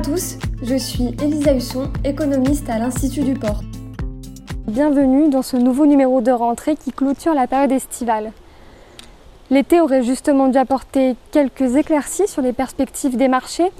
tous, 0.00 0.38
je 0.62 0.74
suis 0.74 1.14
Elisa 1.22 1.54
Husson, 1.54 1.92
économiste 2.04 2.68
à 2.68 2.78
l'Institut 2.78 3.22
du 3.22 3.34
Port. 3.34 3.60
Bienvenue 4.66 5.28
dans 5.28 5.42
ce 5.42 5.56
nouveau 5.56 5.86
numéro 5.86 6.20
de 6.20 6.32
rentrée 6.32 6.74
qui 6.74 6.90
clôture 6.90 7.32
la 7.32 7.46
période 7.46 7.70
estivale. 7.70 8.32
L'été 9.50 9.80
aurait 9.80 10.02
justement 10.02 10.48
dû 10.48 10.58
apporter 10.58 11.14
quelques 11.30 11.76
éclaircies 11.76 12.26
sur 12.26 12.42
les 12.42 12.52
perspectives 12.52 13.16
des 13.16 13.28
marchés, 13.28 13.70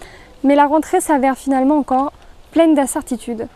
mais 0.44 0.54
la 0.54 0.66
rentrée 0.66 1.00
s'avère 1.00 1.36
finalement 1.36 1.78
encore 1.78 2.12
pleine 2.52 2.74
d'incertitudes. 2.74 3.48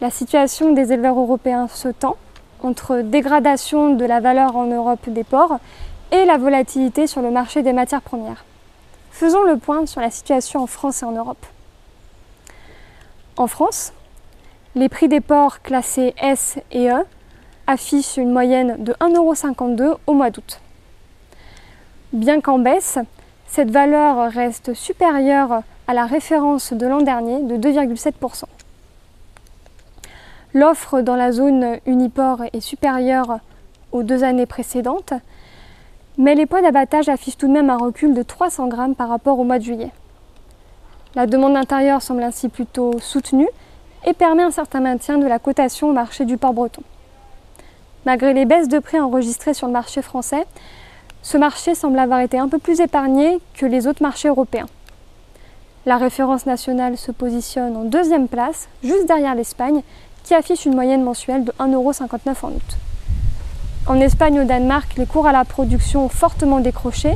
La 0.00 0.10
situation 0.10 0.72
des 0.72 0.92
éleveurs 0.92 1.18
européens 1.18 1.66
se 1.66 1.88
tend 1.88 2.16
entre 2.62 3.00
dégradation 3.00 3.94
de 3.94 4.04
la 4.04 4.20
valeur 4.20 4.54
en 4.56 4.66
Europe 4.66 5.08
des 5.08 5.24
ports 5.24 5.58
et 6.12 6.24
la 6.26 6.38
volatilité 6.38 7.08
sur 7.08 7.22
le 7.22 7.32
marché 7.32 7.62
des 7.62 7.72
matières 7.72 8.02
premières. 8.02 8.44
Faisons 9.10 9.42
le 9.42 9.56
point 9.56 9.86
sur 9.86 10.00
la 10.00 10.10
situation 10.10 10.62
en 10.62 10.66
France 10.66 11.02
et 11.02 11.06
en 11.06 11.12
Europe. 11.12 11.44
En 13.38 13.46
France, 13.46 13.92
les 14.74 14.88
prix 14.88 15.08
des 15.08 15.20
ports 15.20 15.60
classés 15.60 16.14
S 16.16 16.58
et 16.72 16.88
E 16.88 17.04
affichent 17.66 18.16
une 18.16 18.32
moyenne 18.32 18.82
de 18.82 18.94
1,52€ 18.94 19.96
au 20.06 20.14
mois 20.14 20.30
d'août. 20.30 20.60
Bien 22.14 22.40
qu'en 22.40 22.58
baisse, 22.58 22.98
cette 23.46 23.70
valeur 23.70 24.32
reste 24.32 24.72
supérieure 24.72 25.62
à 25.86 25.92
la 25.92 26.06
référence 26.06 26.72
de 26.72 26.86
l'an 26.86 27.02
dernier 27.02 27.42
de 27.42 27.56
2,7%. 27.56 28.44
L'offre 30.54 31.02
dans 31.02 31.16
la 31.16 31.30
zone 31.30 31.78
Uniport 31.84 32.42
est 32.54 32.60
supérieure 32.60 33.40
aux 33.92 34.02
deux 34.02 34.24
années 34.24 34.46
précédentes, 34.46 35.12
mais 36.16 36.34
les 36.34 36.46
poids 36.46 36.62
d'abattage 36.62 37.10
affichent 37.10 37.36
tout 37.36 37.48
de 37.48 37.52
même 37.52 37.68
un 37.68 37.76
recul 37.76 38.14
de 38.14 38.22
300 38.22 38.68
grammes 38.68 38.94
par 38.94 39.10
rapport 39.10 39.38
au 39.38 39.44
mois 39.44 39.58
de 39.58 39.64
juillet. 39.64 39.92
La 41.16 41.26
demande 41.26 41.56
intérieure 41.56 42.02
semble 42.02 42.22
ainsi 42.22 42.50
plutôt 42.50 43.00
soutenue 43.00 43.48
et 44.04 44.12
permet 44.12 44.42
un 44.42 44.50
certain 44.50 44.80
maintien 44.80 45.16
de 45.16 45.26
la 45.26 45.38
cotation 45.38 45.88
au 45.88 45.92
marché 45.94 46.26
du 46.26 46.36
port 46.36 46.52
breton. 46.52 46.82
Malgré 48.04 48.34
les 48.34 48.44
baisses 48.44 48.68
de 48.68 48.78
prix 48.78 49.00
enregistrées 49.00 49.54
sur 49.54 49.66
le 49.66 49.72
marché 49.72 50.02
français, 50.02 50.44
ce 51.22 51.38
marché 51.38 51.74
semble 51.74 51.98
avoir 51.98 52.20
été 52.20 52.38
un 52.38 52.48
peu 52.48 52.58
plus 52.58 52.80
épargné 52.80 53.40
que 53.54 53.64
les 53.64 53.86
autres 53.86 54.02
marchés 54.02 54.28
européens. 54.28 54.66
La 55.86 55.96
référence 55.96 56.44
nationale 56.44 56.98
se 56.98 57.12
positionne 57.12 57.78
en 57.78 57.84
deuxième 57.84 58.28
place, 58.28 58.68
juste 58.84 59.06
derrière 59.06 59.34
l'Espagne, 59.34 59.80
qui 60.22 60.34
affiche 60.34 60.66
une 60.66 60.74
moyenne 60.74 61.02
mensuelle 61.02 61.44
de 61.44 61.52
1,59€ 61.52 62.34
en 62.42 62.48
août. 62.48 62.76
En 63.86 63.98
Espagne 64.00 64.34
et 64.34 64.40
au 64.40 64.44
Danemark, 64.44 64.96
les 64.98 65.06
cours 65.06 65.26
à 65.26 65.32
la 65.32 65.46
production 65.46 66.04
ont 66.04 66.10
fortement 66.10 66.60
décroché, 66.60 67.14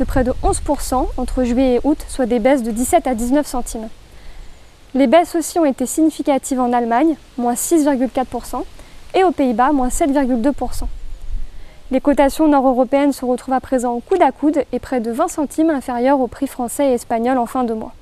de 0.00 0.04
près 0.04 0.24
de 0.24 0.32
11% 0.42 1.06
entre 1.18 1.44
juillet 1.44 1.74
et 1.74 1.80
août, 1.84 1.98
soit 2.08 2.26
des 2.26 2.38
baisses 2.38 2.62
de 2.62 2.70
17 2.70 3.06
à 3.06 3.14
19 3.14 3.46
centimes. 3.46 3.88
Les 4.94 5.06
baisses 5.06 5.34
aussi 5.34 5.58
ont 5.58 5.66
été 5.66 5.84
significatives 5.84 6.58
en 6.58 6.72
Allemagne, 6.72 7.16
moins 7.36 7.52
6,4%, 7.52 8.64
et 9.14 9.22
aux 9.24 9.30
Pays-Bas, 9.30 9.72
moins 9.72 9.88
7,2%. 9.88 10.84
Les 11.90 12.00
cotations 12.00 12.48
nord-européennes 12.48 13.12
se 13.12 13.24
retrouvent 13.24 13.54
à 13.54 13.60
présent 13.60 14.00
coude 14.00 14.22
à 14.22 14.32
coude 14.32 14.64
et 14.72 14.78
près 14.78 15.00
de 15.00 15.10
20 15.10 15.28
centimes 15.28 15.70
inférieurs 15.70 16.20
au 16.20 16.28
prix 16.28 16.46
français 16.46 16.90
et 16.90 16.94
espagnol 16.94 17.36
en 17.36 17.46
fin 17.46 17.64
de 17.64 17.74
mois. 17.74 17.92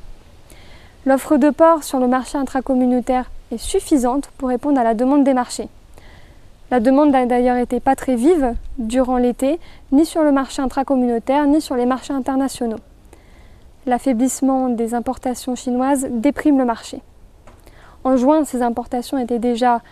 L'offre 1.04 1.36
de 1.36 1.50
porc 1.50 1.82
sur 1.82 1.98
le 1.98 2.06
marché 2.06 2.38
intracommunautaire 2.38 3.30
est 3.50 3.58
suffisante 3.58 4.30
pour 4.38 4.50
répondre 4.50 4.78
à 4.78 4.84
la 4.84 4.94
demande 4.94 5.24
des 5.24 5.34
marchés. 5.34 5.68
La 6.70 6.80
demande 6.80 7.10
n'a 7.10 7.26
d'ailleurs 7.26 7.56
été 7.56 7.80
pas 7.80 7.96
très 7.96 8.14
vive 8.14 8.54
durant 8.78 9.18
l'été, 9.18 9.58
ni 9.92 10.06
sur 10.06 10.22
le 10.22 10.32
marché 10.32 10.62
intracommunautaire, 10.62 11.46
ni 11.46 11.60
sur 11.60 11.76
les 11.76 11.86
marchés 11.86 12.14
internationaux. 12.14 12.78
L'affaiblissement 13.86 14.68
des 14.68 14.94
importations 14.94 15.54
chinoises 15.54 16.06
déprime 16.10 16.58
le 16.58 16.64
marché. 16.64 17.00
En 18.04 18.16
juin, 18.16 18.44
ces 18.44 18.62
importations 18.62 19.18
étaient 19.18 19.38
déjà 19.38 19.82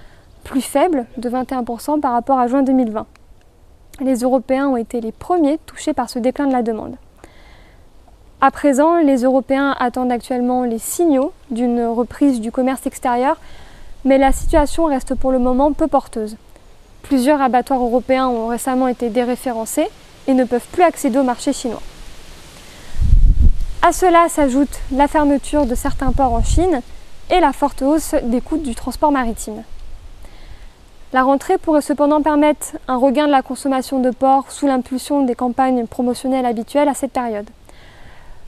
plus 0.44 0.60
faibles, 0.60 1.06
de 1.16 1.28
21% 1.28 2.00
par 2.00 2.12
rapport 2.12 2.38
à 2.38 2.46
juin 2.46 2.62
2020. 2.62 3.06
Les 4.00 4.16
Européens 4.16 4.68
ont 4.68 4.76
été 4.76 5.00
les 5.00 5.12
premiers 5.12 5.58
touchés 5.66 5.92
par 5.92 6.08
ce 6.08 6.18
déclin 6.18 6.46
de 6.46 6.52
la 6.52 6.62
demande. 6.62 6.96
À 8.40 8.50
présent, 8.50 8.98
les 8.98 9.22
Européens 9.22 9.74
attendent 9.78 10.12
actuellement 10.12 10.64
les 10.64 10.78
signaux 10.78 11.32
d'une 11.50 11.84
reprise 11.86 12.40
du 12.40 12.52
commerce 12.52 12.86
extérieur, 12.86 13.40
mais 14.04 14.18
la 14.18 14.30
situation 14.30 14.84
reste 14.84 15.14
pour 15.14 15.32
le 15.32 15.38
moment 15.38 15.72
peu 15.72 15.86
porteuse. 15.86 16.36
Plusieurs 17.08 17.40
abattoirs 17.40 17.80
européens 17.80 18.26
ont 18.26 18.48
récemment 18.48 18.88
été 18.88 19.10
déréférencés 19.10 19.88
et 20.26 20.34
ne 20.34 20.44
peuvent 20.44 20.66
plus 20.72 20.82
accéder 20.82 21.18
au 21.18 21.22
marché 21.22 21.52
chinois. 21.52 21.82
À 23.82 23.92
cela 23.92 24.28
s'ajoute 24.28 24.80
la 24.90 25.06
fermeture 25.06 25.66
de 25.66 25.76
certains 25.76 26.10
ports 26.10 26.32
en 26.32 26.42
Chine 26.42 26.80
et 27.30 27.38
la 27.38 27.52
forte 27.52 27.82
hausse 27.82 28.16
des 28.24 28.40
coûts 28.40 28.58
du 28.58 28.74
transport 28.74 29.12
maritime. 29.12 29.62
La 31.12 31.22
rentrée 31.22 31.58
pourrait 31.58 31.80
cependant 31.80 32.20
permettre 32.20 32.76
un 32.88 32.96
regain 32.96 33.26
de 33.26 33.32
la 33.32 33.42
consommation 33.42 34.00
de 34.00 34.10
porc 34.10 34.50
sous 34.50 34.66
l'impulsion 34.66 35.22
des 35.22 35.36
campagnes 35.36 35.86
promotionnelles 35.86 36.46
habituelles 36.46 36.88
à 36.88 36.94
cette 36.94 37.12
période. 37.12 37.48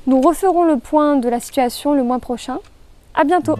Nous 0.08 0.20
referons 0.20 0.64
le 0.64 0.78
point 0.78 1.14
de 1.16 1.28
la 1.28 1.38
situation 1.38 1.94
le 1.94 2.02
mois 2.02 2.18
prochain. 2.18 2.58
À 3.14 3.22
bientôt! 3.22 3.56